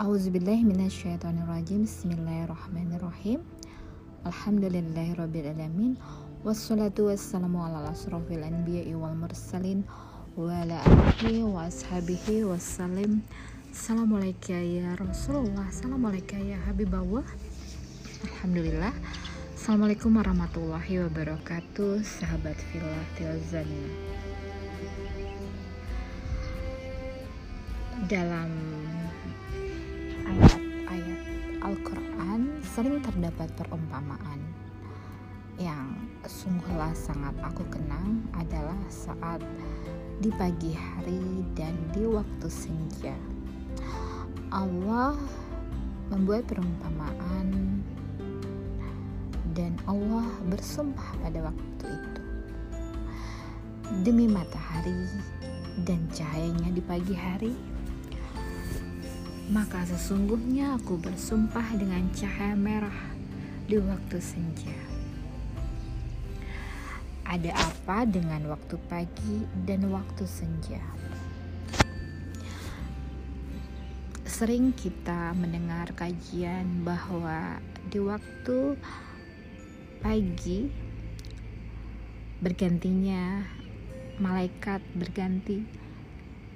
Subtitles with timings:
[0.00, 3.44] Auzubillahiminasyaitonirrajim Bismillahirrahmanirrahim.
[4.24, 6.00] Alhamdulillahirrabbilalamin
[6.40, 7.12] Wassalatu
[14.64, 15.68] ya Rasulullah.
[16.40, 17.28] Ya Habibullah.
[18.24, 18.96] Alhamdulillah.
[19.52, 22.56] Assalamualaikum warahmatullahi wabarakatuh Sahabat
[23.20, 23.92] Tilzania
[28.08, 28.79] Dalam
[31.60, 34.40] Al-Quran sering terdapat perumpamaan
[35.60, 35.92] yang
[36.24, 39.44] sungguhlah sangat aku kenang adalah saat
[40.24, 43.12] di pagi hari dan di waktu senja.
[44.48, 45.14] Allah
[46.08, 47.80] membuat perumpamaan
[49.52, 52.22] dan Allah bersumpah pada waktu itu
[54.00, 55.06] demi matahari
[55.84, 57.54] dan cahayanya di pagi hari
[59.50, 63.00] maka sesungguhnya aku bersumpah dengan cahaya merah
[63.66, 64.78] di waktu senja.
[67.26, 70.78] Ada apa dengan waktu pagi dan waktu senja?
[74.22, 77.58] Sering kita mendengar kajian bahwa
[77.90, 78.78] di waktu
[79.98, 80.70] pagi
[82.38, 83.42] bergantinya
[84.22, 85.66] malaikat berganti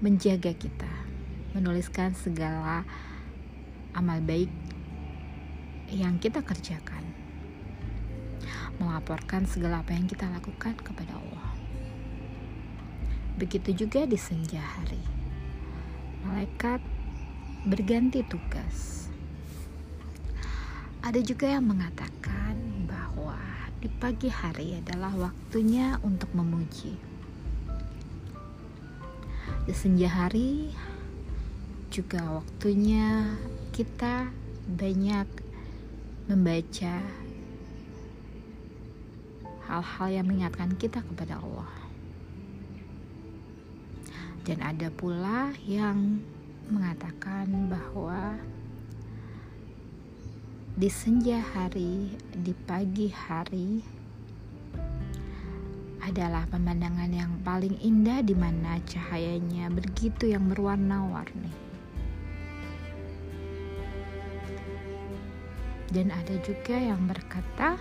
[0.00, 1.07] menjaga kita
[1.58, 2.86] menuliskan segala
[3.90, 4.46] amal baik
[5.90, 7.02] yang kita kerjakan,
[8.78, 11.50] melaporkan segala apa yang kita lakukan kepada Allah.
[13.42, 15.02] Begitu juga di senja hari,
[16.22, 16.78] malaikat
[17.66, 19.10] berganti tugas.
[21.02, 22.54] Ada juga yang mengatakan
[22.86, 23.38] bahwa
[23.82, 26.94] di pagi hari adalah waktunya untuk memuji.
[29.66, 30.70] Di senja hari
[31.98, 33.34] juga waktunya
[33.74, 34.30] kita
[34.70, 35.26] banyak
[36.30, 37.02] membaca
[39.66, 41.74] hal-hal yang mengingatkan kita kepada Allah.
[44.46, 46.22] Dan ada pula yang
[46.70, 48.38] mengatakan bahwa
[50.78, 53.82] di senja hari, di pagi hari
[56.06, 61.67] adalah pemandangan yang paling indah di mana cahayanya begitu yang berwarna-warni.
[65.88, 67.80] Dan ada juga yang berkata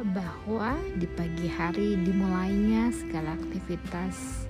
[0.00, 4.48] bahwa di pagi hari dimulainya segala aktivitas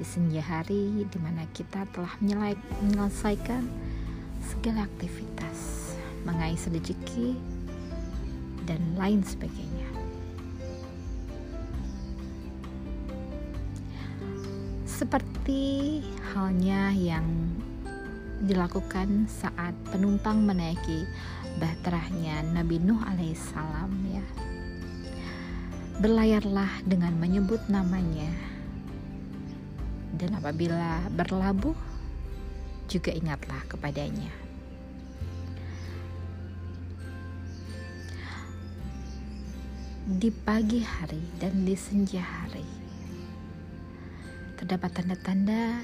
[0.00, 2.16] di senja hari di mana kita telah
[2.80, 3.64] menyelesaikan
[4.40, 5.92] segala aktivitas
[6.24, 7.36] mengais rezeki
[8.64, 9.88] dan lain sebagainya.
[14.84, 16.00] Seperti
[16.32, 17.24] halnya yang
[18.44, 21.04] dilakukan saat penumpang menaiki
[21.58, 24.24] bahterahnya Nabi Nuh alaihissalam ya.
[25.98, 28.30] Berlayarlah dengan menyebut namanya.
[30.14, 31.74] Dan apabila berlabuh
[32.86, 34.30] juga ingatlah kepadanya.
[40.10, 42.66] Di pagi hari dan di senja hari
[44.60, 45.80] terdapat tanda-tanda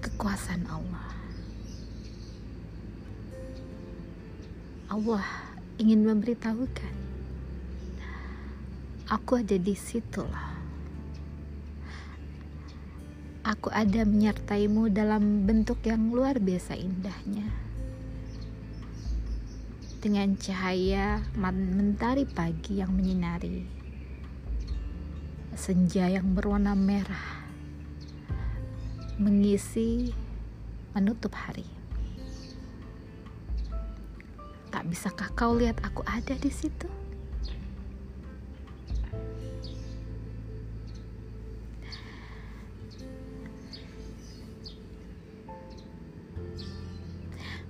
[0.00, 1.19] kekuasaan Allah.
[4.90, 5.24] Allah
[5.78, 6.94] ingin memberitahukan.
[9.06, 10.60] Aku ada di situ loh
[13.50, 17.48] aku ada menyertaimu dalam bentuk yang luar biasa indahnya.
[20.00, 23.66] Dengan cahaya mentari pagi yang menyinari.
[25.52, 27.42] Senja yang berwarna merah.
[29.20, 30.14] Mengisi
[30.96, 31.79] menutup hari
[34.70, 36.86] Tak bisakah kau lihat aku ada di situ?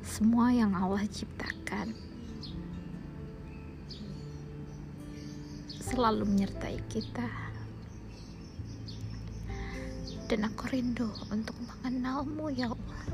[0.05, 1.97] Semua yang Allah ciptakan
[5.81, 7.25] selalu menyertai kita.
[10.29, 13.05] Dan aku rindu untuk mengenalmu ya Allah.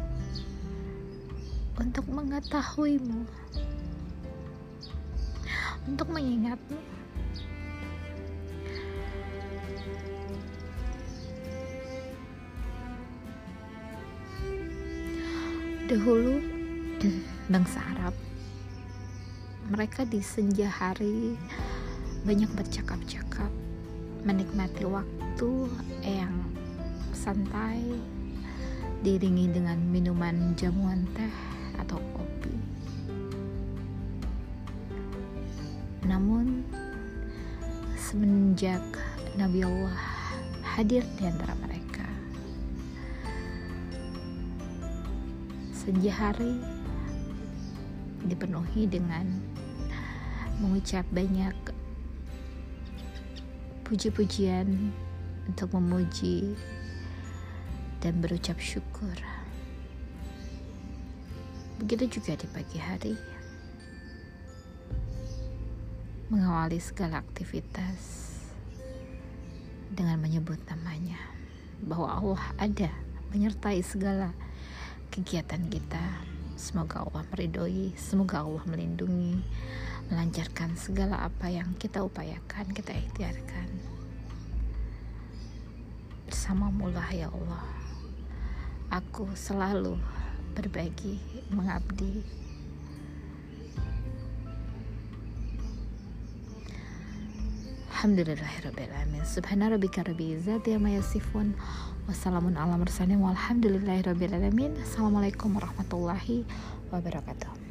[1.78, 3.22] Untuk mengetahuimu
[5.86, 6.78] untuk mengingatmu.
[15.86, 16.42] Dahulu
[17.46, 18.14] bangsa Arab
[19.70, 21.38] mereka di senja hari
[22.26, 23.50] banyak bercakap-cakap
[24.26, 25.50] menikmati waktu
[26.02, 26.34] yang
[27.14, 27.82] santai
[29.02, 31.34] diringi dengan minuman jamuan teh
[31.78, 32.54] atau kopi.
[36.06, 36.62] Namun
[37.98, 38.82] semenjak
[39.34, 39.98] Nabi Allah
[40.62, 42.06] hadir di antara mereka,
[45.74, 46.62] senja hari
[48.30, 49.26] dipenuhi dengan
[50.62, 51.54] mengucap banyak
[53.82, 54.94] puji-pujian
[55.46, 56.54] untuk memuji
[57.98, 59.14] dan berucap syukur.
[61.82, 63.14] Begitu juga di pagi hari,
[66.26, 68.34] mengawali segala aktivitas
[69.94, 71.16] dengan menyebut namanya,
[71.86, 72.90] bahwa Allah ada
[73.30, 74.34] menyertai segala
[75.14, 76.02] kegiatan kita.
[76.56, 79.38] Semoga Allah meridhoi, semoga Allah melindungi,
[80.08, 83.68] melancarkan segala apa yang kita upayakan, kita ikhtiarkan.
[86.26, 87.64] Bersamamu lah ya Allah.
[88.88, 90.00] Aku selalu
[90.56, 91.20] berbagi,
[91.52, 92.45] mengabdi.
[98.06, 100.70] Alhamdulillahirrabbilalamin Subhana rabbika rabbi izzati
[103.18, 106.46] Walhamdulillahirrabbilalamin Assalamualaikum warahmatullahi
[106.94, 107.65] wabarakatuh